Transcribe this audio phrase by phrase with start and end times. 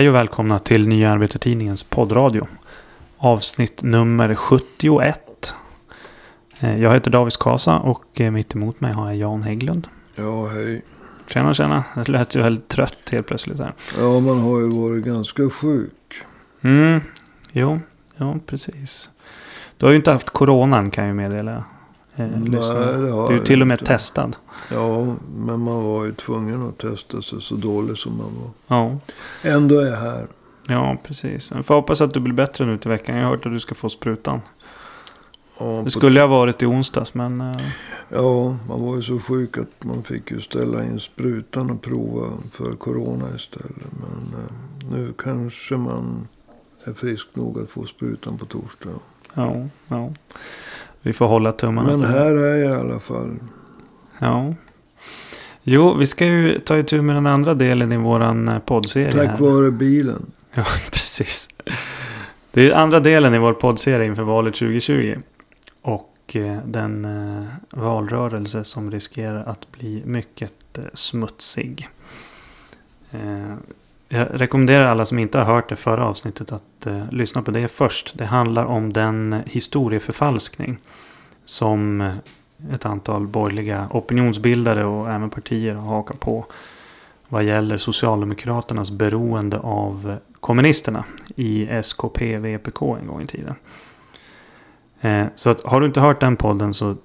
[0.00, 2.46] Hej och välkomna till Nya Arbetartidningens poddradio.
[3.18, 5.54] Avsnitt nummer 71.
[6.60, 9.88] Eh, Jag heter Davis Kasa och eh, mitt emot mig har jag Jan Hägglund.
[10.14, 10.82] Ja, hej.
[11.26, 11.84] Tjena tjena.
[11.94, 13.74] Det lät ju väldigt trött helt plötsligt här.
[13.98, 16.22] Ja, man har ju varit ganska sjuk.
[16.60, 17.00] Mm,
[17.52, 17.80] jo,
[18.16, 19.10] ja precis.
[19.76, 21.64] Du har ju inte haft coronan kan jag ju meddela.
[22.16, 22.56] Eh, det
[23.10, 23.84] har du är ju till och med inte.
[23.92, 24.36] testad.
[24.70, 25.04] Ja,
[25.36, 28.76] men man var ju tvungen att testa sig så dålig som man var.
[28.76, 28.98] Ja,
[29.42, 30.26] Ändå är jag här.
[30.68, 31.50] ja precis.
[31.54, 33.16] Jag får hoppas att du blir bättre nu till veckan.
[33.16, 34.40] Jag har hört att du ska få sprutan.
[35.58, 37.40] Ja, Det skulle ha varit i onsdags men...
[37.40, 37.56] eh,
[38.12, 42.26] Ja, man var ju så sjuk att man fick ju ställa in sprutan och prova
[42.52, 43.70] för corona istället.
[44.00, 46.28] Men eh, nu kanske man
[46.84, 48.90] är frisk nog att få sprutan på torsdag.
[49.34, 49.56] Ja,
[49.88, 50.12] ja.
[51.02, 53.36] Vi får hålla tummarna Men här är jag i alla fall.
[54.18, 54.54] Ja.
[55.62, 59.12] Jo, vi ska ju ta itu med den andra delen i våran eh, poddserie.
[59.12, 59.36] Tack här.
[59.36, 60.32] vare bilen.
[60.54, 61.48] Ja, precis.
[62.52, 65.16] Det är andra delen i vår poddserie inför valet 2020.
[65.82, 71.88] Och eh, den eh, valrörelse som riskerar att bli mycket smutsig.
[74.12, 77.68] Jag rekommenderar alla som inte har hört det förra avsnittet att eh, lyssna på det
[77.68, 78.18] först.
[78.18, 80.78] Det handlar om den historieförfalskning
[81.44, 82.14] som eh,
[82.74, 86.46] ett antal borgerliga opinionsbildare och även partier har hakat på
[87.28, 91.04] vad gäller Socialdemokraternas beroende av kommunisterna
[91.36, 93.54] i SKP VPK en gång i tiden.
[95.00, 96.96] Eh, Så att har du inte hört den podden så eh,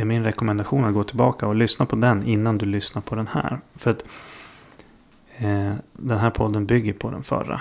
[0.00, 3.26] är min rekommendation att gå tillbaka och lyssna på den innan du lyssnar på den
[3.26, 3.58] här.
[3.74, 4.08] För att eh,
[5.42, 7.60] Eh, den här podden bygger på den förra.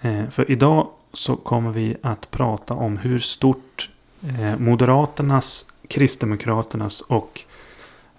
[0.00, 3.90] Eh, För idag så kommer vi att prata om hur stort
[4.28, 7.40] eh, Moderaternas, Kristdemokraternas och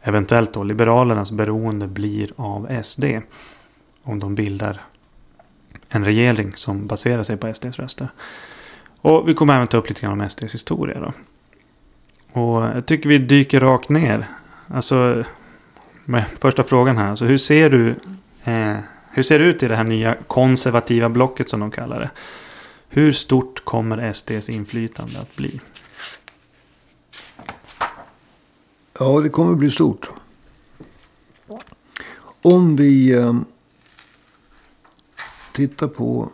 [0.02, 3.04] eventuellt då Liberalernas beroende blir av SD.
[4.04, 4.82] Om de bildar
[5.90, 8.08] en regering som baserar sig på SDs röster.
[9.02, 11.14] Och vi kommer även ta upp lite grann om SDs historia då.
[12.42, 14.28] Och jag tycker vi dyker rakt ner.
[14.68, 15.24] Alltså,
[16.06, 17.10] med första frågan här.
[17.10, 17.96] Alltså hur ser du
[18.44, 18.78] eh,
[19.12, 22.12] hur ser det ut i det här nya konservativa blocket som de kallar det?
[22.90, 25.62] Hur stort kommer SDs inflytande att bli?
[29.00, 30.10] Ja, det kommer bli stort.
[32.42, 33.36] Om vi eh,
[35.54, 36.30] tittar på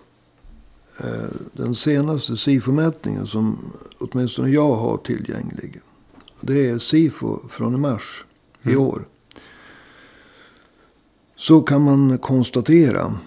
[0.98, 5.82] eh, den senaste SIFO-mätningen som åtminstone jag har tillgänglig.
[6.42, 8.26] Det är SIFO från i mars
[8.64, 8.82] i Mm.
[8.82, 9.06] år.
[11.40, 13.18] Så kan man konstatera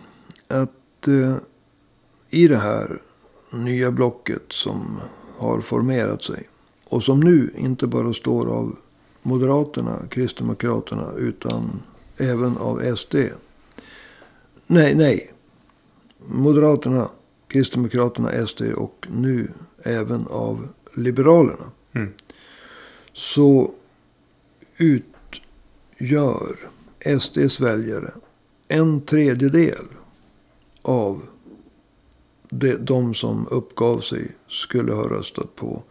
[0.48, 1.36] att eh,
[2.30, 3.02] i det här
[3.50, 5.00] nya blocket som
[5.38, 6.48] har formerat sig.
[6.84, 8.76] Och som nu inte bara står av
[9.22, 11.82] Moderaterna, Kristdemokraterna utan
[12.16, 13.14] även av SD.
[14.66, 15.32] Nej, nej.
[16.26, 17.08] Moderaterna,
[17.48, 19.50] Kristdemokraterna, SD och nu
[19.82, 21.70] även av Liberalerna.
[21.92, 22.12] Mm.
[23.12, 23.70] Så
[24.76, 26.56] utgör
[27.20, 28.10] SDs väljare
[28.68, 29.86] en tredjedel
[30.82, 31.22] av
[32.48, 35.82] de, de som uppgav sig skulle ha röstat på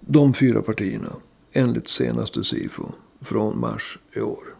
[0.00, 1.12] de fyra partierna
[1.52, 4.54] enligt senaste SIFO från mars i år.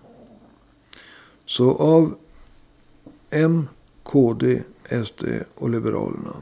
[1.46, 2.14] Så av
[3.30, 3.68] M,
[4.02, 4.62] KD,
[5.06, 6.36] SD och Liberalerna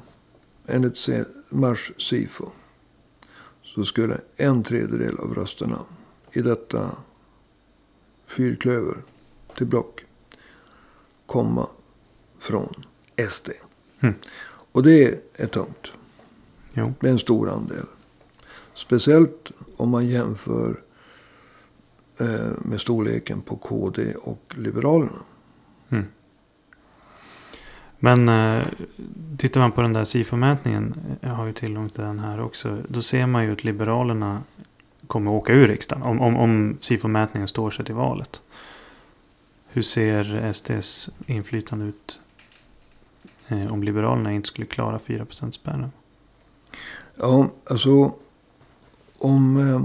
[0.67, 1.09] enligt
[1.49, 2.47] mars SIFO
[3.63, 5.81] så skulle en tredjedel av rösterna
[6.33, 6.97] i detta
[8.29, 8.97] fyrklöver
[9.57, 10.05] till block
[11.27, 11.69] komma
[12.39, 12.75] från
[13.31, 13.51] SD.
[14.01, 14.15] Mm.
[14.73, 15.93] Och det är tungt.
[16.75, 16.95] Jo.
[17.01, 17.87] Det är en stor andel.
[18.75, 20.81] Speciellt om man jämför
[22.19, 25.23] eh, med storleken på KD och Liberalerna.
[25.89, 26.05] Mm.
[27.99, 28.67] Men eh,
[29.39, 30.95] tittar man på den där SIFO-mätningen.
[31.21, 32.79] Jag har ju tillgång till den här också.
[32.89, 34.43] Då ser man ju att Liberalerna
[35.09, 36.03] kommer åka ur riksdagen.
[36.03, 38.41] Om, om, om SIFO-mätningen står sig till valet.
[39.69, 42.21] Hur ser SDs inflytande ut?
[43.49, 45.93] Eh, om Liberalerna inte skulle klara 4%-spärren.
[47.17, 48.13] Ja, alltså
[49.19, 49.83] om eh,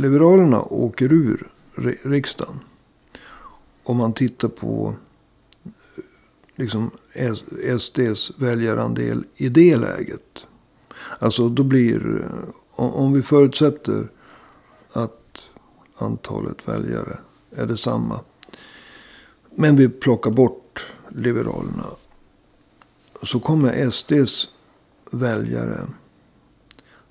[0.00, 1.48] Liberalerna åker ur
[2.02, 2.60] riksdagen.
[3.82, 4.94] Om man tittar på
[5.64, 5.70] eh,
[6.56, 6.90] liksom
[7.78, 10.46] SDs väljarandel i det läget.
[11.18, 14.08] Alltså då blir, eh, om, om vi förutsätter
[14.92, 15.48] att
[15.96, 17.18] antalet väljare
[17.50, 18.20] är detsamma.
[19.50, 21.86] Men vi plockar bort Liberalerna.
[23.22, 24.48] Så kommer SDs
[25.10, 25.86] väljare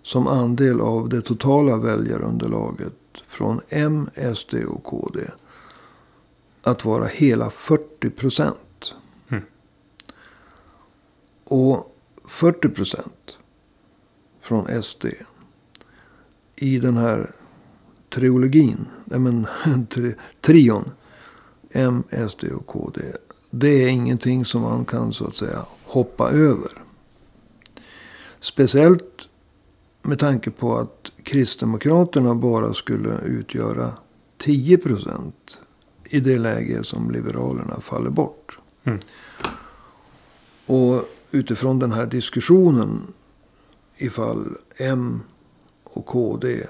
[0.04, 2.94] som andel av det totala väljarunderlaget
[3.28, 5.20] från M, SD och KD
[6.64, 8.94] att vara hela 40 procent.
[9.28, 9.44] Mm.
[11.44, 11.96] Och
[12.26, 13.38] 40 procent
[14.42, 15.06] från SD
[16.56, 17.32] i den här
[18.12, 19.48] triologin, nej men
[19.90, 20.92] tri, trion,
[21.72, 23.02] M, SD och KD.
[23.50, 26.72] Det är ingenting som man kan så att säga hoppa över.
[28.40, 29.28] Speciellt
[30.02, 33.94] med tanke på att Kristdemokraterna bara skulle utgöra
[34.38, 35.60] 10 procent
[36.04, 38.60] i det läge som Liberalerna faller bort.
[38.84, 39.00] Mm.
[40.66, 43.02] Och utifrån den här diskussionen
[43.98, 45.22] ifall M
[45.84, 46.68] och KD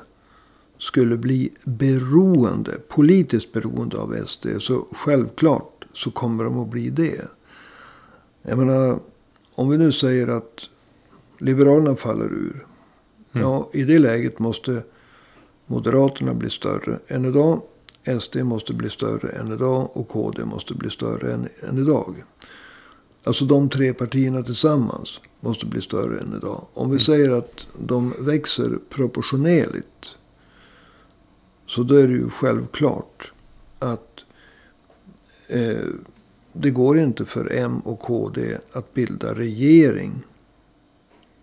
[0.82, 4.48] skulle bli beroende, politiskt beroende av SD.
[4.60, 7.22] Så självklart så kommer de att bli det.
[8.42, 9.00] Jag menar,
[9.56, 10.70] om vi nu säger att
[11.38, 12.66] Liberalerna faller ur.
[13.34, 13.48] Mm.
[13.48, 14.84] Ja, i det läget måste
[15.66, 17.62] Moderaterna bli större än idag.
[18.22, 22.24] SD måste bli större än idag och KD måste bli större än, än idag.
[23.24, 26.66] Alltså de tre partierna tillsammans måste bli större än idag.
[26.74, 27.00] Om vi Mm.
[27.00, 30.16] säger att de växer proportionerligt.
[31.72, 33.32] Så då är det ju självklart
[33.80, 34.20] att
[35.48, 35.88] eh,
[36.54, 40.24] det går inte för M och KD att bilda regering.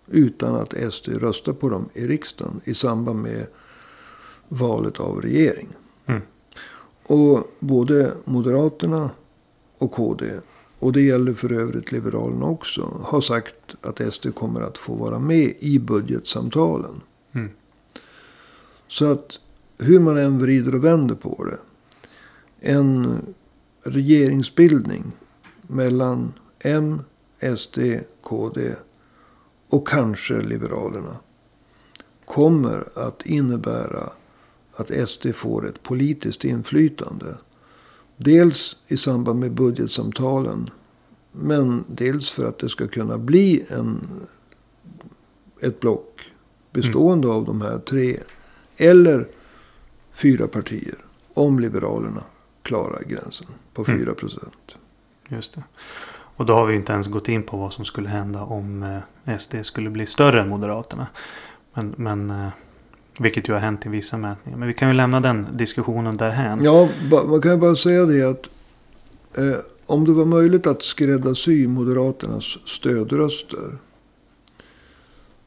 [0.06, 3.46] Utan att SD röstar på dem i riksdagen i samband med
[4.48, 5.68] valet av regering.
[6.06, 6.22] Mm.
[7.02, 9.10] Och både Moderaterna
[9.78, 10.40] och KD,
[10.78, 15.18] och det gäller för övrigt Liberalerna också, har sagt att SD kommer att få vara
[15.18, 17.00] med i budgetsamtalen.
[17.32, 17.50] Mm.
[18.88, 19.40] Så att
[19.78, 21.58] hur man än vrider och vänder på det.
[22.60, 23.20] En
[23.82, 25.12] regeringsbildning
[25.62, 27.00] mellan M,
[27.56, 27.78] SD,
[28.22, 28.74] KD
[29.68, 31.16] och kanske Liberalerna.
[32.24, 34.10] Kommer att innebära
[34.74, 37.38] att SD får ett politiskt inflytande.
[38.16, 40.70] Dels i samband med budgetsamtalen.
[41.32, 44.08] Men dels för att det ska kunna bli en,
[45.60, 46.32] ett block
[46.72, 48.20] bestående av de här tre.
[48.76, 49.28] Eller
[50.22, 50.94] fyra partier.
[51.34, 52.22] Om Liberalerna
[52.62, 54.00] klarar gränsen på Mm.
[54.00, 54.76] 4 procent.
[55.28, 55.62] Just det.
[56.36, 58.82] Och då har vi inte ens gått in på vad som skulle hända om
[59.24, 61.06] eh, SD skulle bli större än Moderaterna.
[61.74, 62.48] Men, men eh,
[63.18, 64.58] vilket ju har hänt i vissa mätningar.
[64.58, 66.64] Men vi kan ju lämna den diskussionen därhän.
[66.64, 68.48] Ja, man kan ju bara säga det att
[69.38, 73.78] eh, om det var möjligt att skräddarsy Moderaternas stödröster.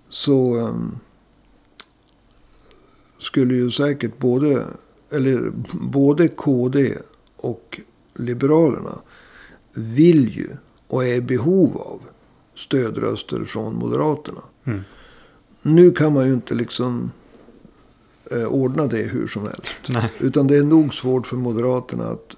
[0.09, 0.99] Så ehm,
[3.21, 4.65] skulle ju säkert både,
[5.09, 6.97] eller både KD
[7.35, 7.81] och
[8.13, 8.97] Liberalerna
[9.73, 10.47] vill ju
[10.87, 12.01] och är i behov av
[12.55, 14.41] stödröster från Moderaterna.
[14.63, 14.81] Mm.
[15.61, 17.11] Nu kan man ju inte liksom
[18.31, 19.77] eh, ordna det hur som helst.
[19.89, 20.11] Nej.
[20.19, 22.35] Utan det är nog svårt för Moderaterna att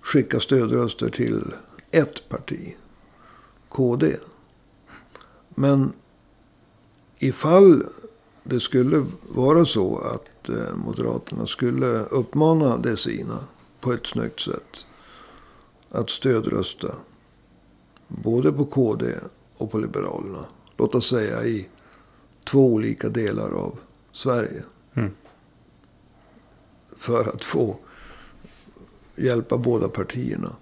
[0.00, 1.42] skicka stödröster till
[1.90, 2.74] ett parti.
[3.68, 4.16] KD.
[5.48, 5.92] Men
[7.18, 7.84] ifall
[8.44, 13.38] det skulle vara så att eh, Moderaterna skulle uppmana de sina
[13.80, 14.86] på ett snyggt sätt.
[15.90, 16.94] Att stödrösta.
[18.08, 19.14] Både på KD
[19.56, 20.44] och på Liberalerna.
[20.76, 21.68] Låt oss säga i
[22.44, 23.78] två olika delar av
[24.12, 24.62] Sverige
[24.96, 25.10] Mm.
[26.96, 27.76] för att få
[29.16, 30.56] hjälpa båda partierna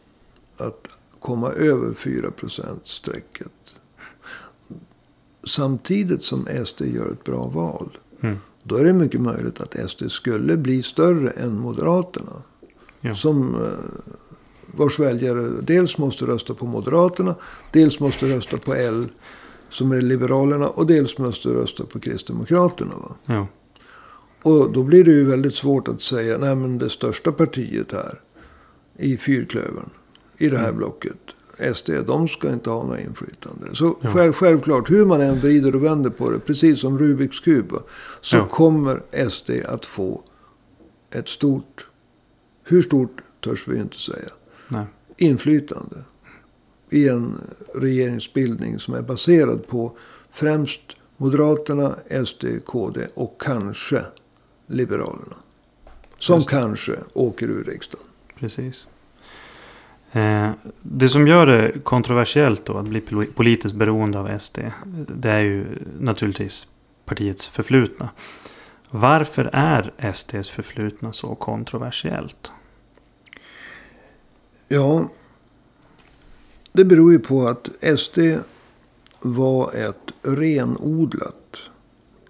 [0.56, 0.88] att
[1.20, 2.32] komma över 4
[2.85, 3.52] strecket
[5.44, 7.99] Samtidigt som SD gör ett bra val.
[8.20, 8.37] Mm.
[8.62, 12.42] Då är det mycket möjligt att SD skulle bli större än Moderaterna.
[13.00, 13.14] Ja.
[13.14, 13.68] Som eh,
[14.66, 17.34] vars väljare dels måste rösta på Moderaterna.
[17.72, 19.08] Dels måste rösta på L
[19.68, 20.68] som är Liberalerna.
[20.68, 22.94] Och dels måste rösta på Kristdemokraterna.
[22.96, 23.14] Va?
[23.26, 23.46] Ja.
[24.42, 28.20] Och då blir det ju väldigt svårt att säga, nej men det största partiet här
[28.99, 29.90] i fyrklövern,
[30.38, 30.76] i det här Mm.
[30.76, 31.18] blocket,
[31.75, 33.75] SD, de ska inte ha något inflytande.
[33.75, 34.09] Så Ja.
[34.11, 37.73] själv, självklart, hur man än vrider och vänder på det, precis som Rubiks kub,
[38.21, 38.47] så Ja.
[38.49, 40.23] kommer SD att få
[41.11, 41.87] ett stort,
[42.64, 44.28] hur stort törs vi inte säga,
[44.69, 44.85] Nej.
[45.16, 45.97] inflytande.
[46.90, 47.35] I en
[47.75, 49.97] regeringsbildning som är baserad på
[50.31, 50.81] främst
[51.16, 54.04] Moderaterna, SD, KD och kanske
[54.66, 55.37] Liberalerna.
[56.19, 58.07] Som kanske åker ur riksdagen.
[58.38, 58.87] Precis.
[60.12, 60.50] Eh,
[60.83, 63.00] det som gör det kontroversiellt då att bli
[63.35, 64.59] politiskt beroende av SD.
[65.09, 65.66] Det är ju
[65.99, 66.66] naturligtvis
[67.04, 68.11] partiets förflutna.
[68.90, 72.52] Varför är SDs förflutna så kontroversiellt?
[74.69, 75.09] Ja,
[76.73, 78.19] det beror ju på att SD
[79.21, 81.62] var ett renodlat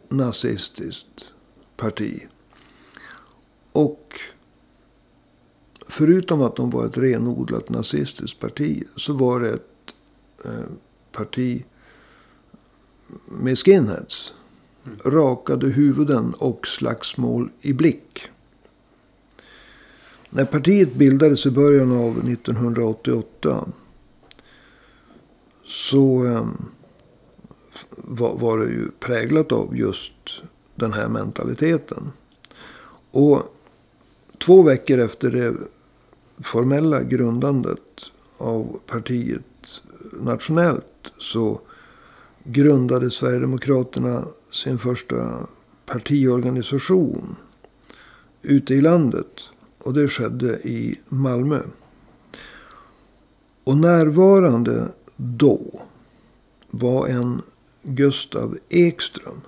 [0.08, 1.32] nazistiskt
[1.76, 2.26] parti.
[3.72, 4.20] Och
[5.92, 9.94] förutom att de var ett renodlat nazistiskt parti så var det ett
[10.44, 10.64] eh,
[11.12, 11.64] parti
[13.26, 14.32] med skinheads.
[14.86, 14.98] Mm.
[15.04, 18.22] Rakade huvuden och slagsmål i blick.
[20.30, 23.68] När partiet bildades i början av 1988
[25.64, 26.46] så eh,
[27.96, 30.42] var, var det ju präglat av just
[30.74, 32.12] den här mentaliteten.
[33.10, 33.56] Och
[34.38, 35.54] två veckor efter det
[36.42, 39.80] formella grundandet av partiet
[40.12, 41.60] nationellt så
[42.44, 45.46] grundade Sverigedemokraterna sin första
[45.86, 47.36] partiorganisation
[48.42, 49.40] ute i landet.
[49.78, 51.60] Och det skedde i Malmö.
[53.64, 55.82] Och närvarande då
[56.70, 57.42] var en
[57.82, 59.40] Gustav Ekström.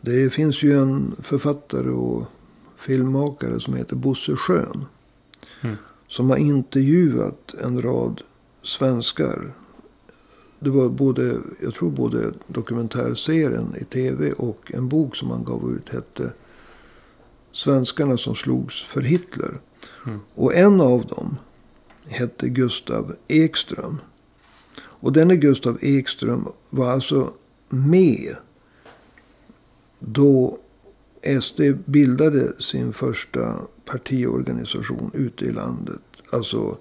[0.00, 2.26] Det finns ju en författare och
[2.84, 4.84] filmmakare som heter Bosse Schön.
[5.60, 5.76] Mm.
[6.08, 8.22] Som har intervjuat en rad
[8.62, 9.52] svenskar.
[10.58, 15.72] Det var både, jag tror både dokumentärserien i tv och en bok som han gav
[15.76, 16.32] ut hette
[17.52, 19.58] Svenskarna som slogs för Hitler.
[20.06, 20.20] Mm.
[20.34, 21.36] Och en av dem
[22.06, 24.00] hette Gustav Ekström.
[24.80, 27.32] Och denne Gustav Ekström var alltså
[27.68, 28.36] med
[29.98, 30.58] då
[31.24, 36.02] SD bildade sin första partiorganisation ute i landet.
[36.30, 36.78] Alltså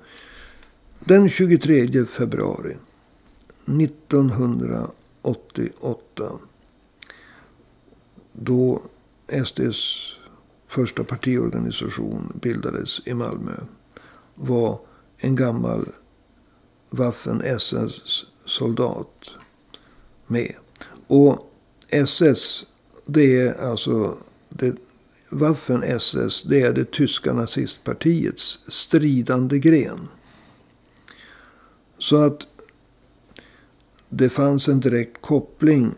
[0.99, 2.77] den 23 februari
[3.65, 6.39] 1988.
[8.31, 8.81] Då
[9.45, 10.13] SDs
[10.67, 13.55] första partiorganisation bildades i Malmö.
[14.35, 14.79] Var
[15.17, 15.85] en gammal
[16.89, 19.29] Waffen-SS-soldat
[20.27, 20.55] med.
[21.07, 21.51] Och
[21.89, 22.65] SS,
[23.05, 24.17] det är alltså
[24.53, 24.75] det,
[25.29, 30.07] Waffen-SS, det är det tyska nazistpartiets stridande gren.
[31.97, 32.47] Så att
[34.09, 35.91] det fanns en direkt koppling,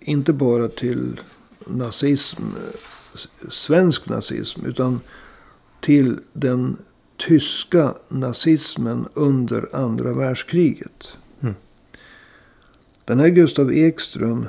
[0.00, 1.20] inte bara till
[1.66, 2.42] nazism,
[3.48, 5.00] svensk nazism, utan
[5.80, 6.76] till den
[7.16, 11.16] tyska nazismen under andra världskriget.
[11.40, 11.54] Mm.
[13.04, 14.46] Den här Gustav Ekström,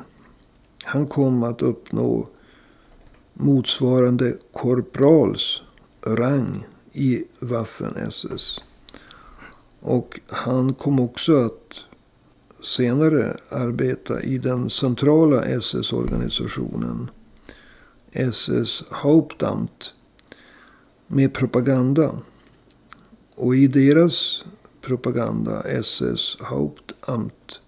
[0.84, 2.28] han kom att uppnå
[3.42, 5.62] motsvarande korprals
[6.06, 8.62] rang i Waffen-SS.
[9.80, 11.76] Och han kom också att
[12.64, 17.10] senare arbeta i den centrala SS-organisationen.
[18.12, 19.94] SS Hauptamt.
[21.08, 22.18] Med propaganda.
[23.36, 24.46] Och i deras
[24.82, 27.62] propaganda, SS Hauptamt.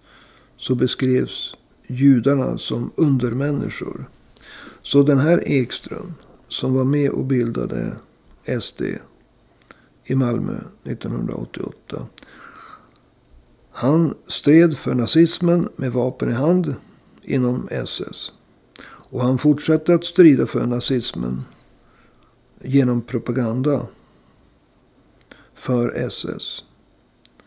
[0.56, 1.54] Så beskrevs
[1.86, 4.08] judarna som undermänniskor.
[4.84, 6.14] Så den här Ekström
[6.48, 7.96] som var med och bildade
[8.60, 8.82] SD
[10.04, 12.06] i Malmö 1988.
[13.70, 16.74] Han stred för nazismen med vapen i hand
[17.22, 18.32] inom SS.
[18.84, 21.42] Och han fortsatte att strida för nazismen
[22.62, 23.86] genom propaganda
[25.54, 26.64] för SS.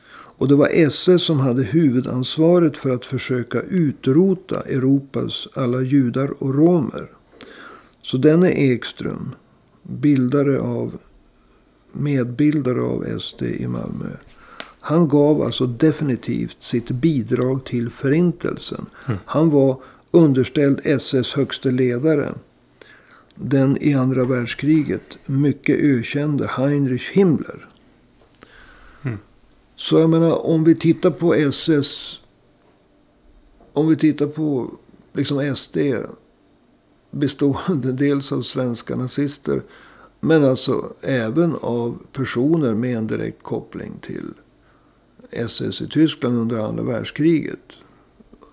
[0.10, 6.56] Och det var SS som hade huvudansvaret för att försöka utrota Europas alla judar och
[6.56, 7.17] romer.
[8.08, 9.36] Så denne Ekström,
[9.84, 10.98] bildare av,
[11.92, 14.10] medbildare av SD i Malmö.
[14.80, 18.86] Han gav alltså definitivt sitt bidrag till förintelsen.
[19.06, 19.20] Mm.
[19.26, 22.34] Han var underställd SS högste ledare.
[23.36, 27.68] Den i andra världskriget mycket ökände Heinrich Himmler.
[29.02, 29.18] Mm.
[29.76, 32.20] Så jag menar om vi tittar på SS.
[33.74, 34.72] Om vi tittar på
[35.14, 35.78] liksom SD.
[37.18, 39.62] Bestående dels av svenska nazister.
[40.20, 44.34] Men alltså även av personer med en direkt koppling till
[45.32, 47.74] SS i Tyskland under andra världskriget.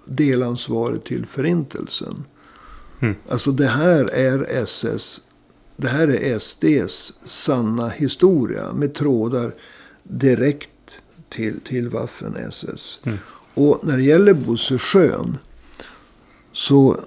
[0.04, 2.24] Delansvaret till förintelsen.
[3.00, 3.14] Mm.
[3.28, 5.20] Alltså det här är SS.
[5.76, 8.72] Det här är SDs sanna historia.
[8.72, 9.54] Med trådar
[10.02, 12.98] direkt till, till Waffen-SS.
[13.06, 13.18] Mm.
[13.54, 15.38] Och när det gäller Bosse Schön.
[16.52, 17.00] Så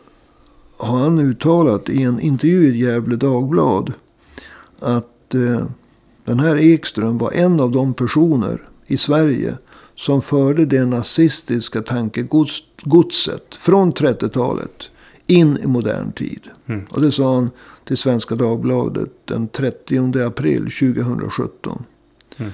[0.77, 3.93] har han uttalat i en intervju i Gävle Dagblad.
[4.79, 5.65] Att eh,
[6.25, 9.57] den här Ekström var en av de personer i Sverige.
[9.96, 14.89] Som förde det nazistiska tankegodset från 30-talet
[15.27, 16.50] in i modern tid.
[16.65, 16.86] Mm.
[16.89, 17.50] Och det sa han
[17.86, 21.84] till Svenska Dagbladet den 30 april 2017.
[22.38, 22.51] Mm.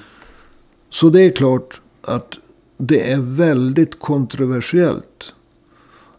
[0.90, 2.40] Så det är klart att
[2.78, 5.34] det är väldigt kontroversiellt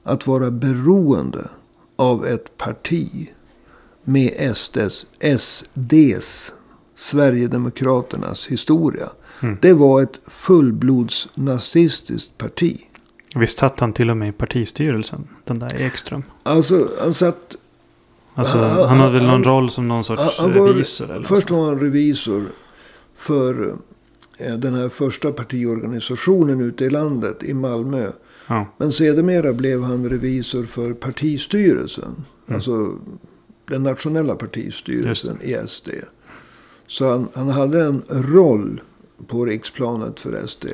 [0.02, 1.48] att vara beroende
[1.96, 3.30] av ett parti
[4.04, 5.06] med SDs,
[5.38, 6.52] SDs
[6.96, 9.08] Sverigedemokraternas historia.
[9.42, 9.58] Mm.
[9.62, 12.80] Det var ett fullblods nazistiskt parti.
[13.36, 16.22] Visst satt han till och med i partistyrelsen, den där Ekström.
[16.42, 17.56] Alltså han satt...
[18.34, 21.22] Alltså, Han- han, hade väl någon han- roll som någon sorts han var- revisor eller
[21.22, 21.56] Först så.
[21.56, 22.44] var han revisor
[23.16, 23.74] för
[24.38, 28.10] eh, den här första partiorganisationen ute i landet i Malmö.
[28.46, 28.66] Ja.
[28.78, 32.04] Men sedermera blev han revisor för partistyrelsen.
[32.46, 32.54] Mm.
[32.54, 32.98] Alltså
[33.66, 35.88] den nationella partistyrelsen i SD.
[36.86, 38.80] Så han, han hade en roll
[39.26, 40.66] på riksplanet för SD.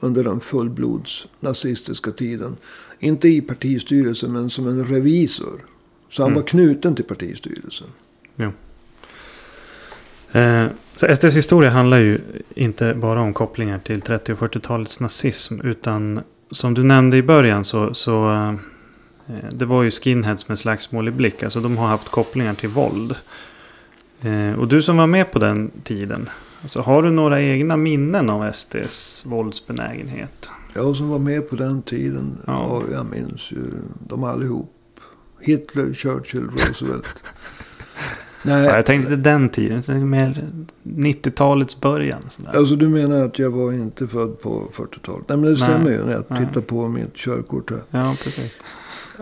[0.00, 2.56] Under den fullblods nazistiska tiden.
[2.98, 5.60] Inte i partistyrelsen men som en revisor.
[6.10, 6.42] Så han Mm.
[6.42, 7.86] var knuten till partistyrelsen.
[10.32, 12.18] Eh, så SDs historia handlar ju
[12.54, 15.60] inte bara om kopplingar till 30 och 40-talets nazism.
[15.64, 21.08] Utan som du nämnde i början så, så eh, det var ju skinheads med slagsmål
[21.08, 21.42] i blick.
[21.42, 23.14] Alltså de har haft kopplingar till våld.
[24.20, 26.28] Eh, och du som var med på den tiden.
[26.62, 30.50] Alltså, har du några egna minnen av SDs våldsbenägenhet?
[30.74, 32.38] Jag som var med på den tiden.
[32.46, 32.82] Ja.
[32.88, 32.94] Ja.
[32.96, 33.64] jag minns ju
[34.08, 34.74] dem allihop.
[35.40, 37.06] Hitler, Churchill, Roosevelt.
[38.42, 39.82] Nej, Ja, jag tänkte inte den tiden.
[39.86, 40.44] Jag mer
[40.82, 42.22] 90-talets början.
[42.30, 42.56] Sådär.
[42.56, 45.28] Alltså du menar att jag var inte född på 40-talet?
[45.28, 46.46] Nej men det Nej, stämmer ju när jag nej.
[46.46, 47.82] tittar på mitt körkort här.
[47.90, 48.60] Ja, precis.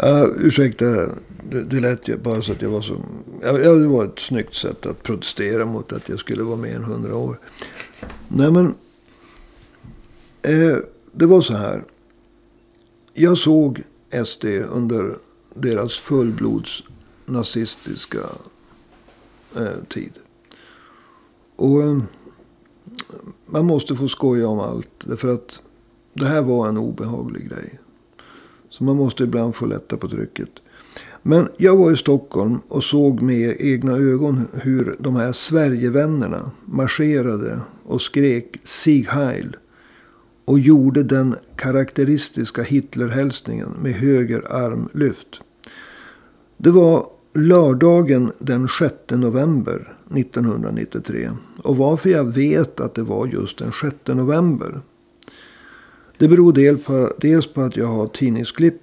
[0.02, 0.85] Uh, ursäkta,
[1.50, 2.96] det, det lät ju bara så att jag var så...
[3.42, 6.82] Ja, det var ett snyggt sätt att protestera mot att jag skulle vara mer än
[6.82, 7.38] 100 år.
[8.28, 8.75] Nej men...
[10.42, 10.76] Eh,
[11.12, 11.85] det var så här.
[13.14, 13.82] Jag såg
[14.26, 15.16] SD under
[15.54, 16.82] deras fullblods
[17.26, 18.18] nazistiska
[19.57, 20.12] eh, tid.
[21.57, 21.99] Och eh,
[23.47, 24.91] man måste få skoja om allt.
[25.05, 25.61] Därför att
[26.12, 27.81] det här var en obehaglig grej.
[28.69, 30.50] Så man måste ibland få lätta på trycket.
[31.23, 37.61] Men jag var i Stockholm och såg med egna ögon hur de här Sverigevännerna marscherade
[37.85, 39.57] och skrek Sieg Heil.
[40.45, 45.40] Och gjorde den karaktäristiska Hitlerhälsningen med höger arm lyft.
[46.57, 51.31] Det var lördagen den 6 november 1993.
[51.62, 54.81] Och varför jag vet att det var just den 6 november.
[56.18, 58.83] Det beror del på, dels på att jag har tidningsklipp.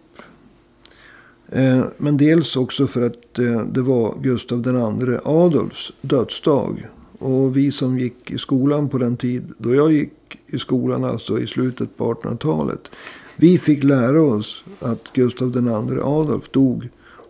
[1.49, 6.87] Eh, men dels också för att eh, det var Gustav II Adolfs dödsdag.
[7.19, 10.11] Och vi som gick i skolan på den tid då jag gick
[10.47, 12.91] i skolan, alltså i slutet på 1800-talet.
[13.35, 16.89] Vi fick lära oss att Gustav II Adolf dog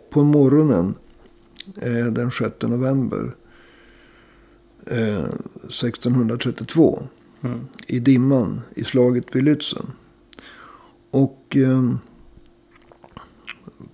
[0.09, 0.93] på morgonen
[1.82, 3.36] eh, den 6 november
[4.86, 5.26] eh,
[5.67, 7.08] 1632
[7.43, 7.60] Mm.
[7.88, 9.86] i dimman i slaget vid Lützen.
[11.12, 11.93] Och eh,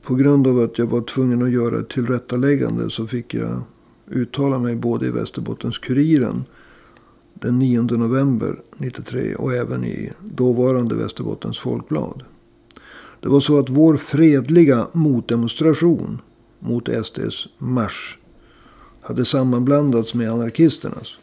[0.02, 3.62] på grund av att jag var tvungen att göra ett tillrättaläggande så fick jag
[4.08, 6.44] uttala mig både i Västerbottens-Kuriren
[7.34, 12.24] den 9 november 93 och även i dåvarande Västerbottens Folkblad.
[13.20, 16.22] Det var så att vår fredliga motdemonstration
[16.60, 18.18] mot SDs marsch
[19.02, 21.16] hade sammanblandats med anarkisternas.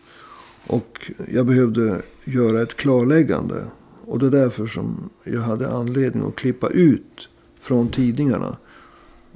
[0.67, 3.65] Och jag behövde göra ett klarläggande.
[4.07, 7.29] Och det är därför som jag hade anledning att klippa ut
[7.61, 8.57] från tidningarna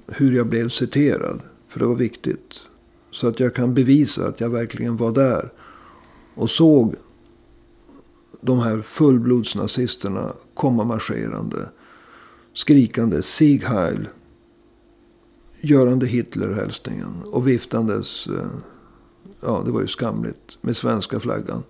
[0.06, 1.40] hur jag blev citerad.
[1.68, 2.60] För det var viktigt.
[3.10, 5.52] Så att jag kan bevisa att jag verkligen var där.
[6.34, 6.94] Och såg
[8.40, 11.68] de här fullblodsnazisterna komma marscherande.
[12.54, 14.08] Skrikande Sieg Heil.
[15.60, 17.22] Görande Hitlerhälsningen.
[17.24, 18.46] Och viftandes, eh,
[19.40, 21.62] ja det var ju skamligt, med svenska flaggan.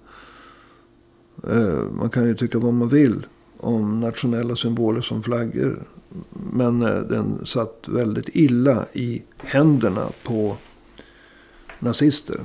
[1.49, 3.27] Eh, Man kan ju tycka vad man vill
[3.57, 5.83] om nationella symboler som flaggor.
[6.53, 10.57] Men eh, den satt väldigt illa i händerna på
[11.79, 12.41] nazister.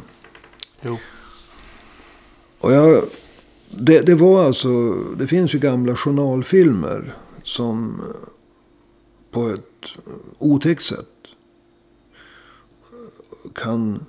[0.81, 0.97] Jo.
[2.59, 3.03] Och jag,
[3.69, 8.01] det, det var alltså, det finns ju gamla journalfilmer som
[9.31, 9.87] på ett
[10.37, 11.09] otäckt sätt
[13.55, 14.05] kan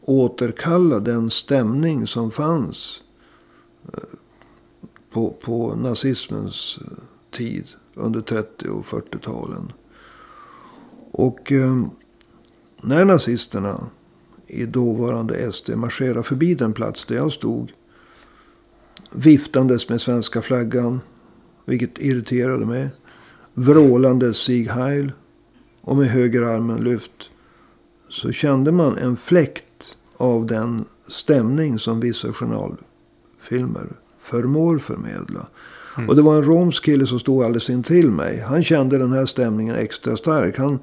[0.00, 3.02] återkalla den stämning som fanns
[3.92, 4.18] eh,
[5.10, 9.72] på, på nazismens eh, tid under 30 och 40-talen.
[11.10, 11.86] Och eh,
[12.82, 13.86] när nazisterna
[14.46, 17.72] i dåvarande SD marscherade förbi den plats där jag stod
[19.10, 21.00] viftandes med svenska flaggan,
[21.64, 22.88] vilket irriterade mig,
[23.54, 25.12] vrålandes Sieg Heil
[25.80, 27.30] och med högerarmen lyft
[28.08, 33.86] så kände man en fläkt av den stämning som vissa journalfilmer
[34.20, 35.46] förmår förmedla.
[35.96, 36.08] Mm.
[36.08, 38.40] Och det var en romsk kille som stod alldeles intill mig.
[38.40, 40.58] Han kände den här stämningen extra stark.
[40.58, 40.78] Han,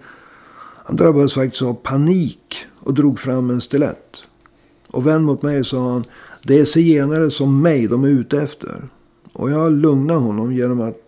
[0.86, 4.24] han drabbades faktiskt av panik och drog fram en stilett.
[4.88, 6.04] Och vänd mot mig sa han.
[6.44, 8.90] Det är zigenare som mig de är ute efter.
[9.34, 11.00] Och jag lugnade honom genom att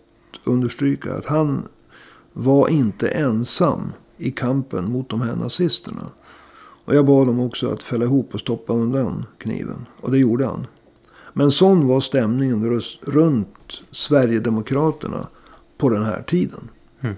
[0.44, 1.62] understryka att han
[2.32, 6.10] var inte ensam i kampen mot de här nazisterna.
[6.84, 9.86] Och jag bad dem också att fälla ihop och stoppa undan kniven.
[10.00, 10.66] Och det gjorde han.
[11.32, 15.28] Men sån var stämningen runt Sverigedemokraterna
[15.76, 16.70] på den här tiden.
[17.00, 17.16] Mm.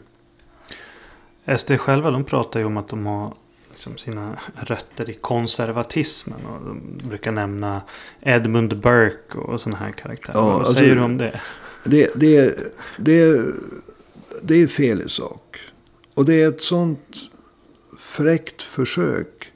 [1.59, 3.35] SD själva de pratar ju om att de har
[3.71, 6.47] liksom sina rötter i konservatismen.
[6.47, 7.83] Och de brukar nämna
[8.21, 10.39] Edmund Burke och sådana här karaktärer.
[10.39, 11.41] Ja, Vad alltså, säger du om det?
[11.85, 12.59] Det, det,
[12.97, 13.45] det,
[14.43, 15.61] det är fel i sak.
[16.19, 17.17] Och det är ett sånt
[17.99, 19.53] fräckt försök.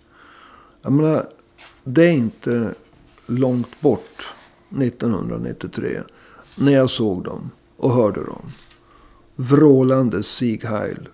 [0.83, 1.27] Jag menar,
[1.85, 2.75] det är inte
[3.27, 4.31] långt bort
[4.81, 6.03] 1993.
[6.59, 8.43] När jag såg dem och hörde dem.
[9.37, 11.09] Vrålande Sieg Heil.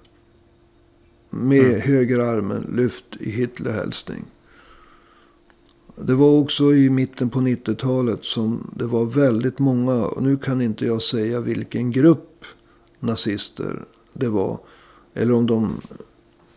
[1.31, 1.81] Med mm.
[1.81, 4.25] höger armen lyft i Hitlerhälsning.
[5.97, 10.05] Det var också i mitten på 90-talet som det var väldigt många.
[10.05, 12.45] Och nu kan inte jag säga vilken grupp
[13.01, 14.59] nazister det var.
[15.19, 15.81] Eller om de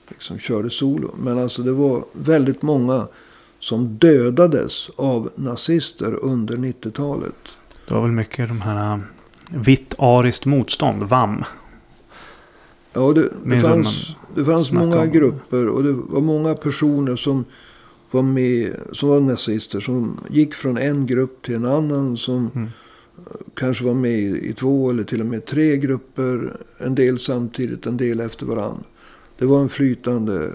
[0.07, 1.15] liksom körde solo.
[1.17, 3.07] Men alltså det var väldigt många
[3.59, 7.55] som dödades av nazister under 90-talet.
[7.87, 9.03] Det var väl mycket de här um,
[9.49, 11.43] vitt ariskt motstånd, VAM.
[12.93, 15.11] Ja, det, det fanns, det fanns många om.
[15.11, 17.45] grupper och det var många personer som
[18.11, 19.79] var med, som var nazister.
[19.79, 22.17] Som gick från en grupp till en annan.
[22.17, 22.69] Som mm.
[23.53, 26.57] Kanske var med i två eller till och med tre grupper.
[26.77, 28.83] En del samtidigt, en del efter varandra.
[29.37, 30.51] Det var en flytande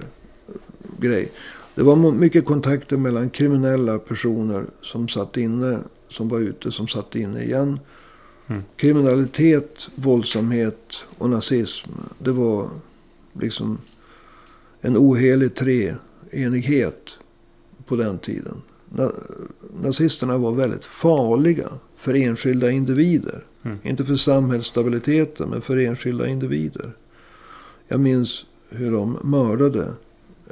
[1.01, 1.29] grej.
[1.75, 7.15] Det var mycket kontakter mellan kriminella personer som satt inne, som var ute, som satt
[7.15, 7.81] inne igen.
[8.47, 8.62] Mm.
[8.77, 11.91] Kriminalitet, våldsamhet och nazism.
[12.19, 12.69] Det var
[13.33, 13.79] liksom
[14.81, 17.11] en ohelig treenighet
[17.87, 18.62] på den tiden.
[19.83, 23.45] nazisterna var väldigt farliga för enskilda individer.
[23.63, 23.79] Mm.
[23.83, 26.93] Inte för samhällsstabiliteten, men för enskilda individer.
[27.89, 29.93] Jag minns hur de mördade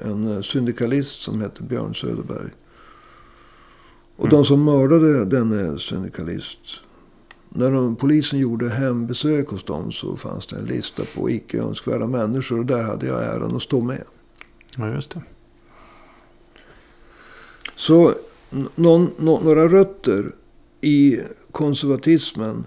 [0.02, 2.50] en eh, syndikalist som hette Björn Söderberg.
[4.16, 4.30] Och mm.
[4.30, 6.58] de som mördade denne syndikalist.
[7.48, 12.06] När de, polisen gjorde hembesök hos dem så fanns det en lista på icke önskvärda
[12.06, 12.58] människor.
[12.58, 14.04] Och där hade jag äran att stå med.
[14.76, 15.22] Ja, just det.
[17.76, 18.14] Så
[18.74, 20.32] någon, några rötter
[20.84, 21.20] i
[21.52, 22.66] konservatismen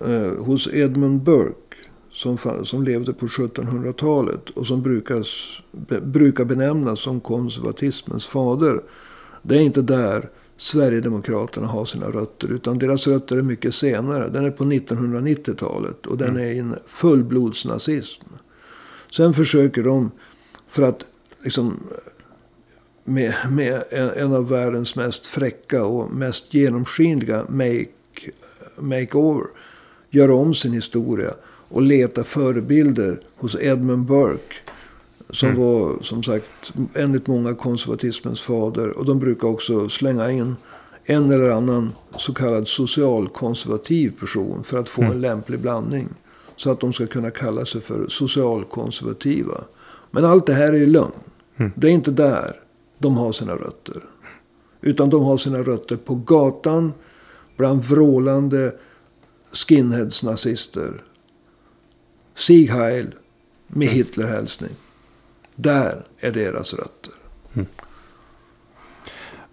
[0.00, 1.76] eh, hos Edmund Burke
[2.10, 5.28] som, som levde på 1700-talet och som brukas,
[5.72, 8.80] be, brukar benämnas som konservatismens fader.
[9.42, 12.52] Det är inte där Sverigedemokraterna har sina rötter.
[12.52, 14.28] Utan deras rötter är mycket senare.
[14.28, 16.06] Den är på 1990-talet.
[16.06, 16.42] Och den mm.
[16.42, 18.26] är en fullblodsnazism.
[19.10, 20.10] Sen försöker de,
[20.68, 21.04] för att
[21.44, 21.80] liksom
[23.08, 27.86] med, med en, en, av världens mest fräcka och mest genomskinliga make,
[28.76, 29.46] makeover.
[30.10, 31.34] Göra om sin historia
[31.68, 34.54] och leta förebilder hos Edmund Burke.
[35.30, 35.60] Som mm.
[35.60, 38.88] var som sagt enligt många konservatismens fader.
[38.88, 40.56] Och de brukar också slänga in
[41.04, 44.64] en eller annan så kallad socialkonservativ person.
[44.64, 45.14] För att få mm.
[45.14, 46.08] en lämplig blandning.
[46.56, 49.64] Så att de ska kunna kalla sig för socialkonservativa.
[50.10, 51.12] Men allt det här är ju lögn.
[51.56, 51.72] Mm.
[51.76, 52.56] Det är inte där
[52.98, 54.02] de har sina rötter.
[54.80, 56.92] Utan de har sina rötter på gatan.
[57.56, 58.74] Bland vrålande
[59.52, 61.02] skinheads-nazister.
[62.34, 63.14] Sieg Heil
[63.66, 64.70] med Hitlerhälsning.
[65.54, 67.12] Där är deras rötter.
[67.54, 67.66] Mm.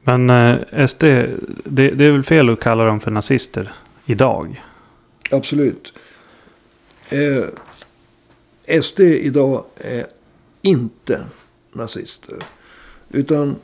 [0.03, 3.73] Men eh, SD, det, det, är väl fel att kalla dem för nazister
[4.05, 4.63] idag?
[5.31, 5.93] Absolut.
[7.09, 7.43] Eh,
[8.81, 10.07] SD idag är
[10.61, 11.25] inte
[11.73, 12.37] nazister.
[13.09, 13.55] Utan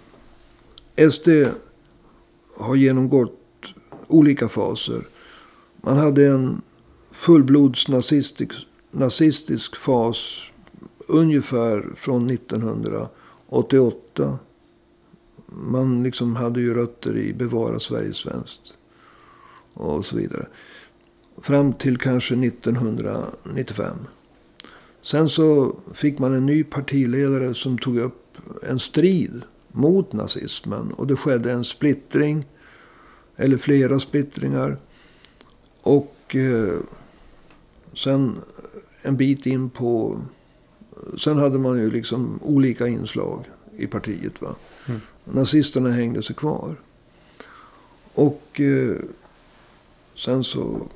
[1.12, 1.30] SD
[2.58, 3.74] har genomgått
[4.08, 5.02] olika faser.
[5.82, 6.62] Man hade en
[7.12, 10.42] fullblods nazistisk, nazistisk fas
[11.08, 14.40] ungefär från 1988.
[15.46, 18.74] Man liksom hade ju rötter i Bevara Sverige svenskt.
[19.74, 20.48] Och så vidare.
[21.38, 23.98] Fram till kanske 1995.
[25.02, 28.21] Sen så fick man en ny partiledare som tog upp
[28.62, 30.92] en strid mot nazismen.
[30.92, 32.46] Och det skedde en splittring.
[33.36, 34.78] Eller flera splittringar.
[35.82, 36.80] Och eh,
[37.94, 38.42] sen
[39.02, 40.22] en bit in på...
[41.18, 44.42] Sen hade man ju liksom olika inslag i partiet.
[44.42, 44.56] Va?
[44.88, 45.02] Mm.
[45.26, 46.76] Nazisterna hängde sig kvar.
[48.14, 48.96] Och eh,
[50.16, 50.88] sen så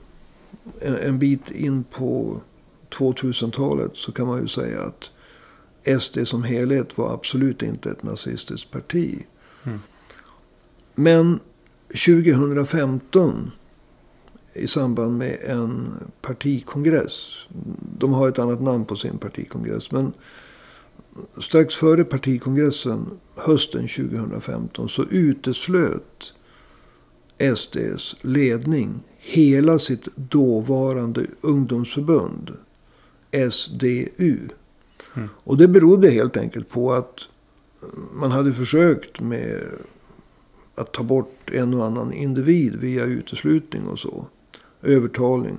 [0.80, 2.42] en, en, bit in på
[2.90, 5.10] 2000-talet så kan man ju säga att
[6.00, 9.26] SD som helhet var absolut inte ett nazistiskt parti.
[9.64, 9.80] Mm.
[10.96, 11.40] Men
[11.88, 13.52] 2015
[14.54, 17.48] i samband med en partikongress.
[17.98, 19.92] De har ett annat namn på sin partikongress.
[19.92, 20.14] Men
[21.38, 26.34] strax före partikongressen hösten 2015 så uteslöt
[27.56, 32.52] SDs ledning hela sitt dåvarande ungdomsförbund
[33.52, 34.38] SDU.
[35.16, 35.30] Mm.
[35.36, 37.20] Och det berodde helt enkelt på att
[38.14, 39.64] man hade försökt med
[40.76, 44.26] att ta bort en och annan individ via uteslutning och så.
[44.82, 45.58] Övertalning.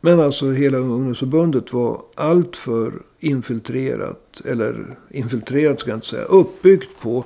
[0.00, 4.40] Men alltså hela ungdomsförbundet var alltför infiltrerat.
[4.44, 6.24] Eller infiltrerat ska jag inte säga.
[6.24, 7.24] Uppbyggt på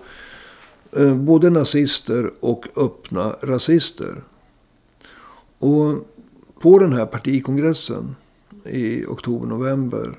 [0.93, 4.23] eh, både nazister och öppna rasister.
[5.59, 6.09] Och
[6.61, 8.17] på den här partikongressen
[8.65, 10.19] i oktober-november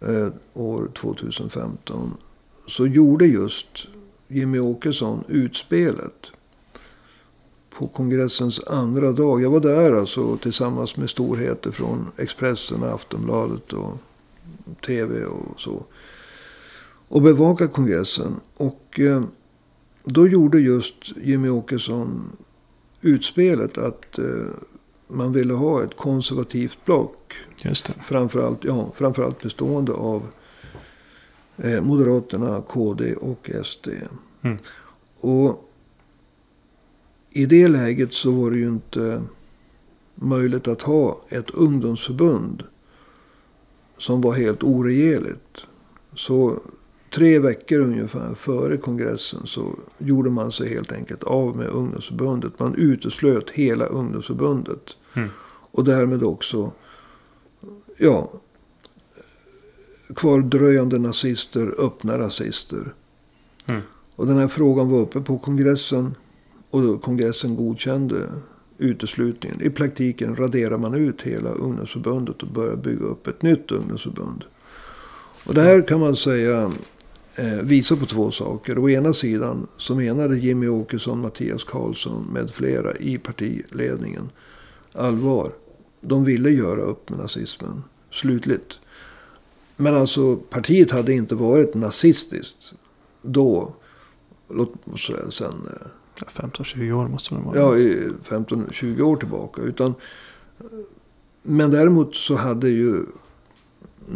[0.00, 2.14] eh, år 2015
[2.66, 3.86] så gjorde just
[4.28, 6.26] Jimmy Åkesson utspelet.
[7.70, 9.42] På kongressens andra dag.
[9.42, 13.96] Jag var där alltså tillsammans med storheter från Expressen, Aftonbladet och
[14.86, 15.84] TV och så.
[17.08, 18.40] Och bevakade kongressen.
[18.56, 19.22] Och eh,
[20.04, 22.36] då gjorde just Jimmy Åkesson
[23.00, 24.46] utspelet att eh,
[25.10, 27.34] man ville ha ett konservativt block.
[27.56, 28.02] Just det.
[28.02, 30.22] Framförallt, ja, framförallt bestående av
[31.56, 33.88] eh, Moderaterna, KD och SD.
[34.42, 34.58] Mm.
[35.20, 35.70] Och
[37.30, 39.22] i det läget så var det ju inte
[40.14, 42.62] möjligt att ha ett ungdomsförbund
[43.98, 45.64] som var helt oregerligt.
[46.14, 46.60] Så
[47.10, 52.58] tre veckor ungefär före kongressen så gjorde man sig helt enkelt av med ungdomsförbundet.
[52.58, 54.96] Man uteslöt hela ungdomsförbundet.
[55.14, 55.28] Mm.
[55.72, 56.72] Och därmed också,
[57.96, 58.30] ja,
[60.16, 62.94] kvardröjande nazister, öppna rasister.
[63.66, 63.80] Mm.
[64.16, 66.14] Och den här frågan var uppe på kongressen.
[66.70, 68.28] Och då kongressen godkände
[68.78, 69.60] uteslutningen.
[69.62, 74.44] I praktiken raderar man ut hela ungdomsförbundet och börjar bygga upp ett nytt ungdomsförbund.
[75.44, 76.72] Och det här kan man säga
[77.62, 78.78] visar på två saker.
[78.78, 84.30] Å ena sidan så menade Jimmy Åkesson, Mattias Karlsson med flera i partiledningen
[84.92, 85.52] allvar.
[86.00, 87.84] De ville göra upp med nazismen.
[88.10, 88.78] Slutligt.
[89.76, 92.72] Men alltså partiet hade inte varit nazistiskt
[93.22, 93.72] då.
[94.48, 95.68] Låt oss säga sen.
[95.70, 95.86] eh,
[96.26, 97.58] 15-20 år måste det vara.
[97.58, 99.62] Ja, i 15-20 år tillbaka.
[99.62, 99.94] Utan,
[101.42, 103.06] men däremot så hade ju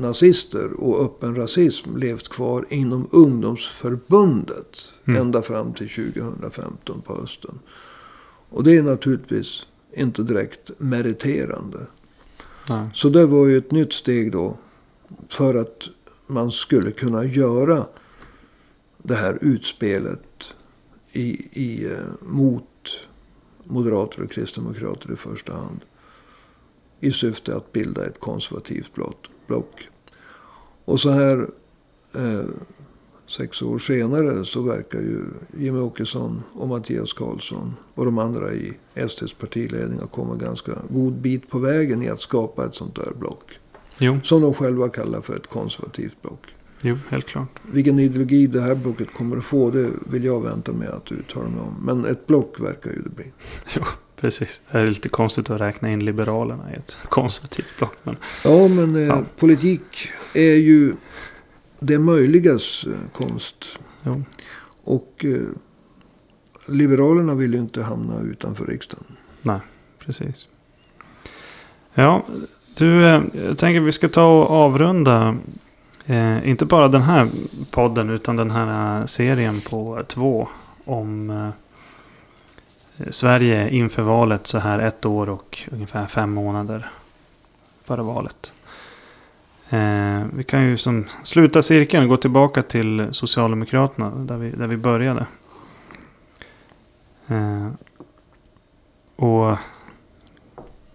[0.00, 4.92] nazister och öppen rasism levt kvar inom ungdomsförbundet.
[5.04, 5.20] Mm.
[5.20, 7.58] Ända fram till 2015 på hösten.
[8.48, 11.86] Och det är naturligtvis inte direkt meriterande.
[12.68, 12.88] Nej.
[12.94, 14.56] Så det var ju ett nytt steg då.
[15.28, 15.88] För att
[16.26, 17.86] man skulle kunna göra
[18.98, 20.44] det här utspelet
[21.12, 23.00] i, i, eh, mot
[23.64, 25.80] moderater och kristdemokrater i första hand.
[27.00, 29.88] I syfte att bilda ett konservativt blott- block.
[30.84, 31.48] Och så här
[32.14, 32.44] eh,
[33.26, 35.20] sex år senare så verkar ju
[35.58, 38.72] Jimmy Åkesson och Mattias Karlsson och de andra i
[39.08, 43.12] SDs partiledning ha kommit ganska god bit på vägen i att skapa ett sånt där
[43.18, 43.58] block.
[43.98, 46.46] Jo, Som de själva kallar för ett konservativt block.
[46.82, 47.48] jo, helt klart.
[47.72, 51.48] Vilken ideologi det här blocket kommer att få det vill jag vänta med att uttala
[51.48, 51.74] mig om.
[51.82, 53.32] Men ett block verkar ju det bli.
[54.24, 54.62] Precis.
[54.72, 57.96] Det är lite konstigt att räkna in Liberalerna i ett konservativt block.
[58.02, 59.22] Men Ja, men eh, Ja.
[59.38, 60.94] politik är ju
[61.80, 63.64] det möjligas eh, konst.
[64.02, 64.22] jo.
[64.84, 65.40] Och eh,
[66.66, 69.04] Liberalerna vill ju inte hamna utanför riksdagen.
[69.98, 70.46] Precis.
[71.94, 72.26] Ja,
[72.76, 75.36] du, eh, jag tänker vi ska ta och avrunda.
[76.06, 77.28] Eh, inte bara den här
[77.72, 80.48] podden utan den här eh, serien på två.
[80.84, 81.30] Om
[83.10, 86.90] Sverige inför valet så här ett år och ungefär fem månader
[87.84, 88.52] före valet.
[89.70, 94.66] Eh, vi kan ju som sluta cirkeln och gå tillbaka till Socialdemokraterna där vi, där
[94.66, 95.26] vi började.
[97.28, 97.68] Eh,
[99.16, 99.58] och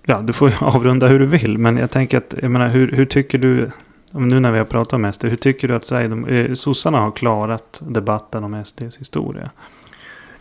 [0.10, 1.58] Ja, du får ju avrunda hur du vill.
[1.58, 3.72] Men jag tänker att, jag menar, hur, hur tycker du,
[4.12, 7.82] nu när vi har pratat om SD, hur tycker du att eh, sossarna har klarat
[7.84, 9.50] debatten om SDs historia?